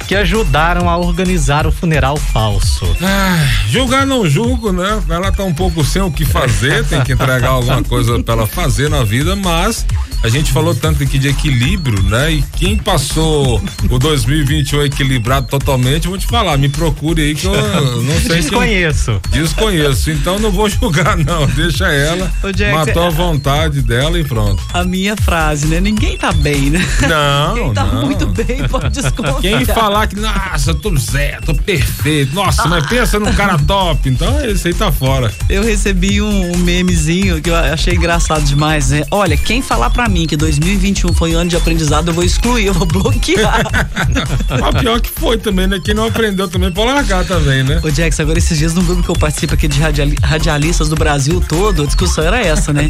que 0.08 0.16
ajudaram 0.16 0.90
a 0.90 0.96
organizar 0.96 1.66
o 1.66 1.70
funeral 1.70 2.16
falso. 2.16 2.96
Ah, 3.00 3.46
julgar 3.68 4.04
não 4.04 4.26
julgo, 4.26 4.72
né? 4.72 5.00
Ela 5.14 5.32
tá 5.32 5.44
um 5.44 5.52
pouco 5.52 5.84
sem 5.84 6.02
o 6.02 6.10
que 6.10 6.24
fazer, 6.24 6.84
tem 6.86 7.02
que 7.02 7.12
entregar 7.12 7.50
alguma 7.50 7.82
coisa 7.82 8.22
para 8.22 8.34
ela 8.34 8.46
fazer 8.46 8.88
na 8.88 9.02
vida, 9.02 9.34
mas 9.34 9.84
a 10.22 10.28
gente 10.28 10.52
falou 10.52 10.74
tanto 10.74 11.02
aqui 11.02 11.18
de 11.18 11.28
equilíbrio, 11.28 12.02
né? 12.02 12.32
E 12.32 12.42
quem 12.58 12.76
passou 12.76 13.62
o 13.88 13.98
2021 13.98 14.82
equilibrado 14.82 15.46
totalmente, 15.48 16.08
vou 16.08 16.18
te 16.18 16.26
falar, 16.26 16.58
me 16.58 16.68
procure 16.68 17.22
aí 17.22 17.34
que 17.34 17.46
eu 17.46 17.52
não 18.02 18.20
sei 18.20 18.40
Desconheço. 18.40 19.20
Quem... 19.30 19.42
Desconheço, 19.42 20.10
então 20.10 20.38
não 20.38 20.50
vou 20.50 20.68
julgar 20.68 21.16
não, 21.16 21.46
deixa 21.46 21.90
ela, 21.90 22.30
Jack, 22.54 22.74
matou 22.74 23.06
a 23.06 23.10
vontade 23.10 23.80
dela 23.80 24.18
e 24.18 24.24
pronto. 24.24 24.62
A 24.74 24.84
minha 24.84 25.16
frase, 25.16 25.66
né? 25.66 25.80
Ninguém 25.80 26.18
tá 26.18 26.32
bem, 26.32 26.70
né? 26.70 26.86
Não, 27.08 27.54
Quem 27.54 27.74
tá 27.74 27.84
não. 27.84 28.06
muito 28.06 28.26
bem 28.26 28.68
pode 28.68 28.90
desconfiar. 28.90 29.40
Quem 29.40 29.64
falar 29.64 30.06
que, 30.06 30.16
nossa, 30.16 30.74
tô 30.74 30.94
zé, 30.96 31.38
tô 31.44 31.54
perfeito, 31.54 32.34
nossa, 32.34 32.66
mas 32.68 32.86
pensa 32.86 33.18
num 33.18 33.32
cara 33.32 33.58
top, 33.58 34.08
então 34.08 34.44
esse 34.44 34.68
aí 34.68 34.74
tá 34.74 34.92
fora. 34.92 35.32
Eu 35.48 35.62
recebi 35.62 36.20
um, 36.20 36.52
um 36.52 36.58
memezinho 36.58 37.40
que 37.40 37.48
eu 37.48 37.56
achei 37.56 37.94
engraçado 37.94 38.44
demais, 38.44 38.90
né? 38.90 39.04
Olha, 39.10 39.36
quem 39.36 39.62
falar 39.62 39.88
pra 39.90 40.09
mim 40.10 40.26
que 40.26 40.36
2021 40.36 41.12
foi 41.14 41.34
um 41.34 41.38
ano 41.38 41.50
de 41.50 41.56
aprendizado, 41.56 42.08
eu 42.08 42.14
vou 42.14 42.24
excluir, 42.24 42.66
eu 42.66 42.74
vou 42.74 42.86
bloquear. 42.86 43.62
Mas 44.60 44.80
pior 44.80 45.00
que 45.00 45.10
foi 45.10 45.38
também, 45.38 45.66
né? 45.66 45.80
Quem 45.82 45.94
não 45.94 46.06
aprendeu 46.06 46.48
também 46.48 46.70
pode 46.70 46.92
largar 46.92 47.24
também, 47.24 47.62
né? 47.62 47.80
Ô, 47.82 47.90
Jax, 47.90 48.18
agora 48.20 48.38
esses 48.38 48.58
dias 48.58 48.74
no 48.74 48.82
grupo 48.82 49.02
que 49.02 49.10
eu 49.10 49.14
participo 49.14 49.54
aqui 49.54 49.68
de 49.68 49.80
radialistas 50.22 50.88
do 50.88 50.96
Brasil 50.96 51.42
todo, 51.48 51.82
a 51.82 51.86
discussão 51.86 52.24
era 52.24 52.40
essa, 52.40 52.72
né? 52.72 52.88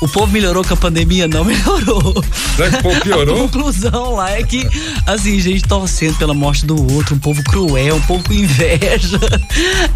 O 0.00 0.08
povo 0.08 0.32
melhorou 0.32 0.64
com 0.64 0.74
a 0.74 0.76
pandemia? 0.76 1.26
Não 1.26 1.42
melhorou. 1.44 2.22
Será 2.56 2.70
que 2.70 2.76
o 2.76 2.82
povo 2.82 3.00
piorou? 3.00 3.34
A 3.34 3.38
conclusão 3.40 4.14
lá 4.14 4.30
é 4.30 4.42
que, 4.42 4.68
assim, 5.06 5.40
gente 5.40 5.64
torcendo 5.64 6.16
pela 6.16 6.34
morte 6.34 6.64
do 6.64 6.92
outro, 6.94 7.14
um 7.16 7.18
povo 7.18 7.42
cruel, 7.44 7.96
um 7.96 8.00
povo 8.02 8.22
com 8.24 8.32
inveja. 8.32 9.18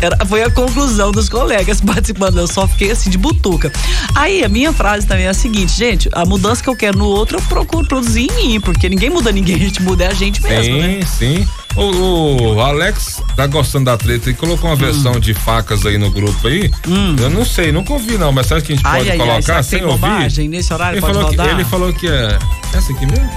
Era, 0.00 0.25
foi 0.26 0.42
a 0.42 0.50
conclusão 0.50 1.12
dos 1.12 1.28
colegas 1.28 1.80
participando. 1.80 2.38
Eu 2.38 2.49
só 2.49 2.66
fiquei 2.66 2.90
assim 2.90 3.11
de 3.11 3.18
butuca. 3.18 3.73
Aí 4.14 4.42
a 4.44 4.49
minha 4.49 4.73
frase 4.73 5.06
também 5.06 5.26
é 5.26 5.28
a 5.28 5.35
seguinte, 5.35 5.73
gente, 5.76 6.09
a 6.12 6.25
mudança 6.25 6.62
que 6.62 6.68
eu 6.68 6.76
quero 6.76 6.99
no 6.99 7.06
outro, 7.06 7.38
eu 7.38 7.42
procuro 7.42 7.87
produzir 7.87 8.28
em 8.30 8.49
mim, 8.49 8.61
porque 8.61 8.88
ninguém 8.88 9.11
muda 9.11 9.30
ninguém, 9.30 9.56
a 9.56 9.59
gente 9.59 9.82
muda 9.82 10.04
é 10.04 10.09
a 10.09 10.14
gente 10.14 10.42
mesmo. 10.42 10.64
Sim, 10.64 10.80
né? 10.80 11.00
sim. 11.06 11.49
O, 11.76 12.55
o, 12.55 12.61
Alex 12.61 13.23
tá 13.35 13.47
gostando 13.47 13.87
da 13.87 13.97
treta 13.97 14.31
e 14.31 14.35
colocou 14.35 14.69
uma 14.69 14.76
hum. 14.76 14.79
versão 14.79 15.19
de 15.19 15.33
facas 15.33 15.87
aí 15.87 15.97
no 15.97 16.11
grupo 16.11 16.47
aí. 16.47 16.71
Hum. 16.87 17.17
Eu 17.19 17.31
não 17.31 17.45
sei, 17.45 17.73
nunca 17.73 17.93
ouvi 17.93 18.19
não, 18.19 18.31
mas 18.33 18.47
será 18.47 18.61
que 18.61 18.73
a 18.73 18.76
gente 18.76 18.85
pode 18.85 19.11
ai, 19.11 19.17
colocar 19.17 19.57
ai, 19.57 19.62
sem 19.62 19.85
ouvir? 19.85 20.49
Nesse 20.49 20.73
horário 20.73 20.97
ele 20.97 21.00
pode 21.00 21.14
falou 21.14 21.31
rodar? 21.31 21.47
Que, 21.47 21.55
ele 21.55 21.64
falou 21.64 21.93
que 21.93 22.09
é. 22.09 22.38
Essa 22.75 22.93
aqui 22.93 23.07
mesmo? 23.07 23.31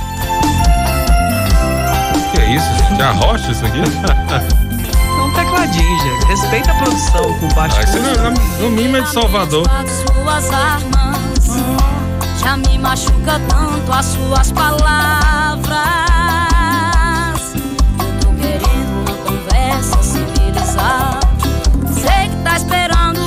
que 2.35 2.41
é 2.41 2.55
isso, 2.55 2.65
gente? 2.89 3.01
É 3.01 3.03
a 3.03 3.11
rocha 3.11 3.51
isso 3.51 3.65
aqui? 3.65 3.79
É 3.79 5.21
um 5.21 5.33
tecladinho, 5.33 5.99
gente. 6.01 6.25
Respeita 6.27 6.71
a 6.71 6.75
produção 6.75 7.39
com 7.39 7.47
baixo. 7.49 7.77
Ah, 7.79 7.83
isso 7.83 7.97
no, 7.99 8.63
no 8.63 8.69
mínimo 8.75 8.97
é 8.97 9.01
de 9.01 9.11
Salvador. 9.11 9.65
Suas 9.87 10.51
armas, 10.51 11.47
já 12.41 12.57
me 12.57 12.77
machuca 12.77 13.39
tanto 13.47 13.91
as 13.91 14.05
suas 14.05 14.51
palavras. 14.51 16.14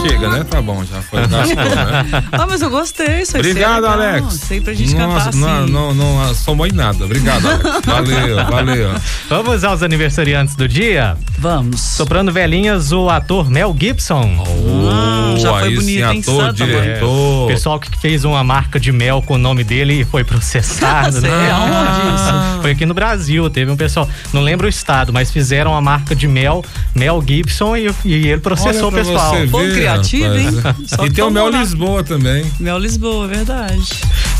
Chega, 0.08 0.28
né? 0.28 0.44
Tá 0.44 0.62
bom, 0.62 0.84
já 0.84 1.02
foi. 1.02 1.20
Gastou, 1.26 1.56
né? 1.56 2.24
Ah, 2.32 2.46
mas 2.46 2.62
eu 2.62 2.70
gostei. 2.70 3.22
Isso 3.22 3.36
Obrigado, 3.36 3.86
é 3.86 3.88
Alex. 3.88 4.34
Sei 4.34 4.60
pra 4.60 4.72
gente 4.72 4.94
Nossa, 4.94 5.06
cantar 5.06 5.28
assim. 5.28 5.40
Não, 5.40 5.66
não, 5.66 5.94
não 5.94 6.34
somou 6.34 6.66
em 6.66 6.72
nada. 6.72 7.04
Obrigado, 7.04 7.46
Alex. 7.46 7.68
Valeu, 7.86 8.36
valeu. 8.46 8.90
Vamos 9.28 9.64
aos 9.64 9.82
aniversariantes 9.82 10.54
do 10.54 10.68
dia? 10.68 11.16
Vamos. 11.38 11.80
Soprando 11.80 12.32
velhinhas, 12.32 12.92
o 12.92 13.08
ator 13.08 13.50
Mel 13.50 13.74
Gibson. 13.78 14.44
Oh, 14.46 15.36
já 15.38 15.58
foi 15.58 15.74
bonito, 15.74 16.10
hein? 16.10 16.20
Ator, 16.20 16.52
diretor. 16.52 17.50
É, 17.50 17.52
pessoal 17.54 17.80
que 17.80 17.96
fez 18.00 18.24
uma 18.24 18.42
marca 18.44 18.78
de 18.78 18.92
mel 18.92 19.22
com 19.22 19.34
o 19.34 19.38
nome 19.38 19.64
dele 19.64 20.00
e 20.00 20.04
foi 20.04 20.24
processado, 20.24 21.20
né? 21.22 21.28
É, 21.28 21.54
onde 21.54 22.14
isso? 22.14 22.62
Foi 22.62 22.70
aqui 22.72 22.86
no 22.86 22.94
Brasil. 22.94 23.48
Teve 23.50 23.70
um 23.70 23.76
pessoal, 23.76 24.08
não 24.32 24.40
lembro 24.40 24.66
o 24.66 24.68
estado, 24.68 25.12
mas 25.12 25.30
fizeram 25.30 25.72
uma 25.72 25.80
marca 25.80 26.14
de 26.14 26.26
mel, 26.26 26.64
Mel 26.94 27.22
Gibson, 27.26 27.76
e, 27.76 27.90
e 28.04 28.28
ele 28.28 28.40
processou 28.40 28.88
o 28.88 28.92
pessoal. 28.92 29.34
Pô, 29.50 29.60
criativo, 30.02 30.34
hein? 30.34 31.06
e 31.06 31.10
tem 31.10 31.24
o 31.24 31.30
Mel 31.30 31.48
Lisboa 31.48 32.02
também. 32.02 32.50
Mel 32.58 32.78
Lisboa, 32.78 33.26
verdade. 33.26 33.88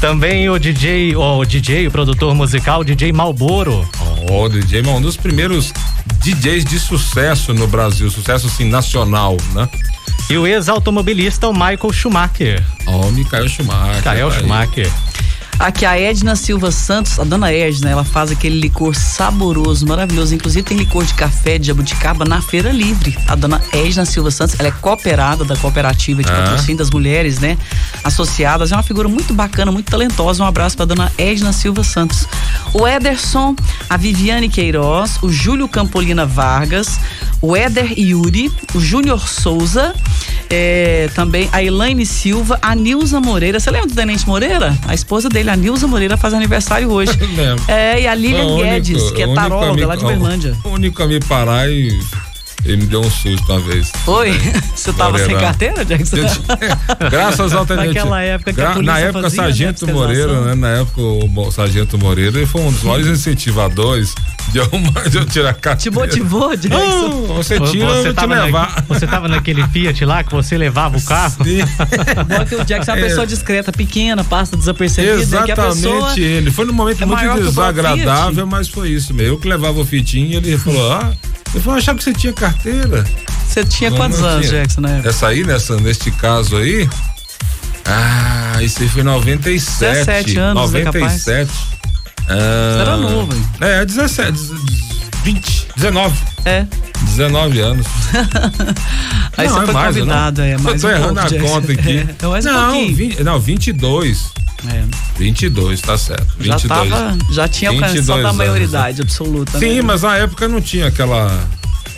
Também 0.00 0.48
o 0.48 0.58
DJ, 0.58 1.16
o 1.16 1.44
DJ, 1.44 1.86
o 1.86 1.90
produtor 1.90 2.34
musical, 2.34 2.84
DJ 2.84 3.12
Malboro. 3.12 3.88
Oh, 4.30 4.44
o 4.44 4.48
DJ 4.48 4.82
é 4.82 4.88
um 4.88 5.00
dos 5.00 5.16
primeiros 5.16 5.72
DJs 6.22 6.64
de 6.64 6.78
sucesso 6.78 7.52
no 7.54 7.66
Brasil, 7.66 8.10
sucesso 8.10 8.46
assim 8.46 8.68
nacional, 8.68 9.36
né? 9.54 9.68
E 10.30 10.36
o 10.36 10.46
ex-automobilista, 10.46 11.48
o 11.48 11.52
Michael 11.52 11.92
Schumacher. 11.92 12.62
Oh, 12.86 13.10
Michael 13.10 13.48
Schumacher. 13.48 13.96
Michael 13.96 14.30
Schumacher. 14.30 14.92
Aqui 15.58 15.84
a 15.84 15.98
Edna 15.98 16.36
Silva 16.36 16.70
Santos, 16.70 17.18
a 17.18 17.24
dona 17.24 17.52
Edna, 17.52 17.90
ela 17.90 18.04
faz 18.04 18.30
aquele 18.30 18.60
licor 18.60 18.94
saboroso, 18.94 19.84
maravilhoso. 19.86 20.32
Inclusive 20.32 20.62
tem 20.62 20.76
licor 20.76 21.04
de 21.04 21.14
café 21.14 21.58
de 21.58 21.66
jabuticaba 21.66 22.24
na 22.24 22.40
Feira 22.40 22.70
Livre. 22.70 23.18
A 23.26 23.34
dona 23.34 23.60
Edna 23.72 24.04
Silva 24.04 24.30
Santos, 24.30 24.54
ela 24.56 24.68
é 24.68 24.70
cooperada 24.70 25.44
da 25.44 25.56
cooperativa 25.56 26.22
de 26.22 26.30
ah. 26.30 26.32
patrocínio 26.32 26.78
das 26.78 26.90
mulheres, 26.90 27.40
né? 27.40 27.58
Associadas. 28.04 28.70
É 28.70 28.76
uma 28.76 28.84
figura 28.84 29.08
muito 29.08 29.34
bacana, 29.34 29.72
muito 29.72 29.90
talentosa. 29.90 30.44
Um 30.44 30.46
abraço 30.46 30.76
pra 30.76 30.86
dona 30.86 31.10
Edna 31.18 31.52
Silva 31.52 31.82
Santos. 31.82 32.28
O 32.72 32.86
Ederson, 32.86 33.56
a 33.90 33.96
Viviane 33.96 34.48
Queiroz, 34.48 35.18
o 35.22 35.28
Júlio 35.28 35.66
Campolina 35.66 36.24
Vargas, 36.24 37.00
o 37.42 37.56
Éder 37.56 37.98
Yuri, 37.98 38.52
o 38.74 38.80
Júnior 38.80 39.28
Souza, 39.28 39.92
é, 40.50 41.08
também 41.14 41.48
a 41.52 41.62
Elaine 41.62 42.04
Silva, 42.04 42.58
a 42.62 42.74
Nilza 42.74 43.20
Moreira. 43.20 43.60
Você 43.60 43.70
lembra 43.70 43.88
do 43.88 43.94
Tenente 43.94 44.26
Moreira? 44.26 44.76
A 44.86 44.94
esposa 44.94 45.28
dele, 45.28 45.50
a 45.50 45.56
Nilza 45.56 45.86
Moreira, 45.86 46.16
faz 46.16 46.34
aniversário 46.34 46.90
hoje. 46.90 47.12
é, 47.68 48.02
e 48.02 48.06
a 48.06 48.14
Lilian 48.14 48.56
Guedes, 48.56 49.10
que 49.12 49.22
é 49.22 49.34
taróloga 49.34 49.86
lá 49.86 49.96
de 49.96 50.04
Berlândia. 50.04 50.56
O 50.64 50.70
único 50.70 51.02
a 51.02 51.06
me 51.06 51.20
parar 51.20 51.68
e 51.70 51.98
ele 52.64 52.78
me 52.78 52.86
deu 52.86 53.00
um 53.00 53.10
susto 53.10 53.50
uma 53.50 53.60
vez. 53.60 53.90
Foi? 54.04 54.32
Você 54.74 54.92
tava 54.92 55.18
sem 55.18 55.36
carteira, 55.36 55.84
Jackson? 55.84 56.16
Graças 57.10 57.52
ao 57.52 57.64
tenente. 57.64 57.88
Naquela 57.88 58.22
época 58.22 58.52
que 58.52 58.60
a 58.60 58.70
polícia 58.72 58.92
Na 58.92 58.98
época, 58.98 59.22
fazia, 59.22 59.42
Sargento 59.42 59.86
né, 59.86 59.92
Moreira, 59.92 60.40
né? 60.40 60.54
Na 60.54 60.68
época, 60.68 61.00
o 61.00 61.52
Sargento 61.52 61.98
Moreira, 61.98 62.38
ele 62.38 62.46
foi 62.46 62.60
um 62.62 62.72
dos 62.72 62.82
maiores 62.82 63.06
incentivadores 63.06 64.14
de 64.50 64.58
eu, 64.58 64.68
de 65.10 65.16
eu 65.18 65.26
tirar 65.26 65.50
a 65.50 65.54
carteira. 65.54 65.78
Te 65.78 65.90
motivou, 65.90 66.56
Jackson? 66.56 66.78
Não, 66.78 67.26
você 67.26 67.60
tira, 67.60 67.86
você 67.86 68.08
eu 68.08 68.14
te 68.14 68.26
levar. 68.26 68.74
Na, 68.76 68.82
você 68.88 69.06
tava 69.06 69.28
naquele 69.28 69.66
Fiat 69.68 70.04
lá 70.04 70.24
que 70.24 70.32
você 70.32 70.58
levava 70.58 70.96
o 70.96 71.02
carro? 71.02 71.44
Sim. 71.44 71.60
Bom 72.26 72.44
que 72.44 72.54
o 72.54 72.64
Jackson 72.64 72.92
é 72.92 72.94
uma 72.94 73.00
é. 73.00 73.08
pessoa 73.08 73.26
discreta, 73.26 73.72
pequena, 73.72 74.24
passa 74.24 74.56
desapercebida. 74.56 75.14
Exatamente 75.14 75.58
pessoa 75.58 76.14
ele. 76.18 76.50
Foi 76.50 76.64
num 76.64 76.72
momento 76.72 77.02
é 77.02 77.06
muito 77.06 77.42
desagradável, 77.42 78.46
mas 78.46 78.68
foi 78.68 78.90
isso 78.90 79.14
mesmo. 79.14 79.34
Eu 79.34 79.38
que 79.38 79.48
levava 79.48 79.80
o 79.80 79.84
fitinho 79.84 80.32
e 80.32 80.36
ele 80.36 80.58
falou, 80.58 80.92
ah... 80.92 81.12
Eu 81.54 81.60
falei, 81.60 81.78
achava 81.78 81.98
que 81.98 82.04
você 82.04 82.12
tinha 82.12 82.32
carteira. 82.32 83.04
Você 83.46 83.64
tinha 83.64 83.90
não, 83.90 83.96
quantos 83.96 84.20
não 84.20 84.28
anos, 84.28 84.48
tinha. 84.48 84.60
Jackson, 84.60 84.80
né? 84.82 85.02
Essa 85.04 85.28
aí, 85.28 85.44
nessa, 85.44 85.76
neste 85.76 86.10
caso 86.10 86.56
aí? 86.56 86.88
Ah, 87.84 88.62
isso 88.62 88.82
aí 88.82 88.88
foi 88.88 89.02
97. 89.02 90.04
17 90.04 90.38
anos, 90.38 90.72
97. 90.72 91.50
É 92.28 92.32
ah, 92.32 92.72
você 92.74 92.80
era 92.82 92.96
novo, 92.98 93.34
hein? 93.34 93.44
É, 93.60 93.84
17, 93.86 94.38
20, 95.24 95.68
19. 95.76 96.16
É. 96.44 96.66
19 97.00 97.60
anos. 97.60 97.86
Aí 99.36 99.46
não, 99.46 99.54
você 99.54 99.60
é 99.60 99.64
foi 99.64 99.74
mais, 99.74 99.96
convidado, 99.96 100.42
é 100.42 100.58
mais 100.58 100.82
Eu 100.82 100.90
tô 100.90 100.94
um 100.94 100.98
errando 100.98 101.20
pouco, 101.20 101.36
a 101.36 101.48
conta 101.48 101.72
aqui. 101.72 102.08
É, 102.20 102.26
mais 102.26 102.46
um 102.46 102.52
não, 102.52 102.94
20, 102.94 103.22
não, 103.24 103.40
22. 103.40 104.32
É. 104.66 104.84
22, 105.16 105.80
tá 105.80 105.96
certo. 105.96 106.26
22. 106.38 106.62
Já, 106.62 106.68
tava, 106.68 107.18
já 107.30 107.48
tinha 107.48 107.70
alcançado 107.70 108.26
a 108.26 108.32
maioridade 108.32 109.02
absoluta. 109.02 109.58
Sim, 109.58 109.76
né? 109.76 109.82
mas 109.82 110.02
na 110.02 110.16
época 110.16 110.48
não 110.48 110.60
tinha 110.60 110.86
aquela 110.86 111.46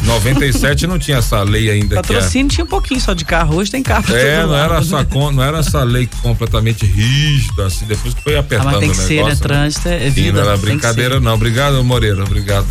97 0.02 0.86
não 0.86 0.98
tinha 0.98 1.18
essa 1.18 1.42
lei 1.42 1.70
ainda. 1.70 1.96
Patrocínio 1.96 2.50
é... 2.50 2.54
tinha 2.54 2.64
um 2.64 2.68
pouquinho 2.68 3.00
só 3.00 3.12
de 3.12 3.24
carro, 3.24 3.56
hoje 3.56 3.70
tem 3.70 3.82
carro. 3.82 4.04
É, 4.14 4.44
não 4.44 4.54
era, 4.54 4.78
essa, 4.78 5.04
não 5.04 5.42
era 5.42 5.58
essa 5.58 5.82
lei 5.82 6.08
completamente 6.22 6.86
rígida, 6.86 7.66
assim, 7.66 7.86
depois 7.86 8.14
que 8.14 8.22
foi 8.22 8.36
apertando 8.36 8.68
ah, 8.68 8.72
mas 8.72 8.80
tem 8.80 8.90
que 8.90 8.96
o 8.96 9.00
negócio. 9.00 9.26
Ser, 9.26 9.34
né? 9.34 9.36
Trânsito 9.40 9.88
é 9.88 10.10
vida. 10.10 10.20
Sim, 10.20 10.32
não 10.32 10.40
era 10.40 10.56
brincadeira, 10.56 11.20
não. 11.20 11.34
Obrigado, 11.34 11.82
Moreira, 11.84 12.22
obrigado. 12.24 12.66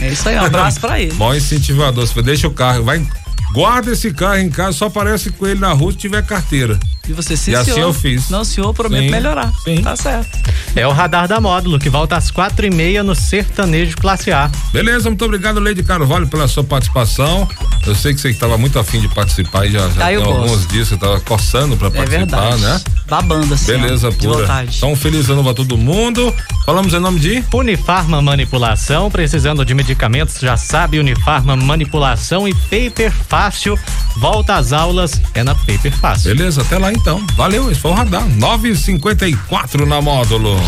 É 0.00 0.12
isso 0.12 0.28
aí, 0.28 0.36
um 0.36 0.44
abraço 0.44 0.80
pra 0.80 1.00
ele. 1.00 1.12
Bom 1.14 1.34
incentivador. 1.34 2.06
Você 2.06 2.22
deixa 2.22 2.48
o 2.48 2.50
carro, 2.50 2.84
vai 2.84 3.04
guarda 3.52 3.92
esse 3.92 4.12
carro 4.12 4.38
em 4.38 4.50
casa, 4.50 4.72
só 4.78 4.86
aparece 4.86 5.30
com 5.30 5.46
ele 5.46 5.60
na 5.60 5.72
rua 5.72 5.92
se 5.92 5.98
tiver 5.98 6.24
carteira. 6.24 6.78
E 7.10 7.12
você 7.12 7.36
se 7.36 7.50
E 7.50 7.56
assim 7.56 7.72
senhor, 7.72 7.88
eu 7.88 7.92
fiz. 7.92 8.30
Não, 8.30 8.44
senhor, 8.44 8.72
prometo 8.72 9.02
Sim, 9.02 9.10
melhorar. 9.10 9.52
sim. 9.64 9.82
Tá 9.82 9.96
certo. 9.96 10.38
É 10.76 10.86
o 10.86 10.92
radar 10.92 11.26
da 11.26 11.40
módulo, 11.40 11.76
que 11.78 11.88
volta 11.90 12.16
às 12.16 12.30
quatro 12.30 12.64
e 12.64 12.70
meia 12.70 13.02
no 13.02 13.16
Sertanejo 13.16 13.96
Classe 13.96 14.30
A. 14.30 14.48
Beleza, 14.72 15.08
muito 15.10 15.24
obrigado, 15.24 15.58
Leide 15.58 15.82
Carvalho, 15.82 16.28
pela 16.28 16.46
sua 16.46 16.62
participação. 16.62 17.48
Eu 17.84 17.94
sei 17.96 18.14
que 18.14 18.20
você 18.20 18.30
estava 18.30 18.56
muito 18.56 18.78
afim 18.78 19.00
de 19.00 19.08
participar 19.08 19.66
e 19.66 19.72
já, 19.72 19.88
já 19.88 20.04
Ah, 20.04 20.06
tem 20.06 20.14
eu 20.14 20.22
gosto. 20.22 20.40
alguns 20.42 20.66
dias 20.68 20.86
você 20.88 20.94
estava 20.94 21.18
coçando 21.20 21.76
para 21.76 21.88
É 21.88 21.90
participar, 21.90 22.40
verdade. 22.50 22.62
né? 22.62 22.80
Babando 23.08 23.54
assim. 23.54 23.66
Beleza, 23.66 24.08
ó, 24.08 24.12
pura. 24.12 24.38
vontade. 24.42 24.76
Então, 24.76 24.94
feliz 24.94 25.28
ano 25.28 25.42
pra 25.42 25.52
todo 25.54 25.76
mundo. 25.76 26.32
Falamos 26.64 26.94
em 26.94 27.00
nome 27.00 27.18
de 27.18 27.42
Unifarma 27.52 28.22
Manipulação, 28.22 29.10
precisando 29.10 29.64
de 29.64 29.74
medicamentos, 29.74 30.38
já 30.38 30.56
sabe, 30.56 31.00
Unifarma 31.00 31.56
Manipulação 31.56 32.46
e 32.46 32.54
Paper 32.54 33.10
Fácil. 33.28 33.76
Volta 34.18 34.54
às 34.54 34.72
aulas, 34.72 35.20
é 35.34 35.42
na 35.42 35.54
Paper 35.54 35.90
Fácil. 35.96 36.36
Beleza, 36.36 36.60
até 36.62 36.78
lá 36.78 36.92
então. 37.00 37.24
Valeu, 37.34 37.70
esse 37.70 37.80
foi 37.80 37.90
o 37.90 37.94
Radar. 37.94 38.28
954 38.28 39.86
na 39.86 40.00
módulo. 40.02 40.60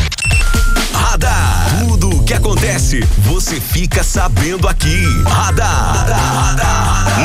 Radar. 0.93 1.67
Tudo 1.81 2.09
o 2.09 2.25
que 2.25 2.33
acontece, 2.33 3.01
você 3.19 3.61
fica 3.61 4.03
sabendo 4.03 4.67
aqui. 4.67 5.05
Radar. 5.27 6.07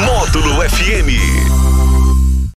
Módulo 0.06 0.56
FM. 0.70 2.07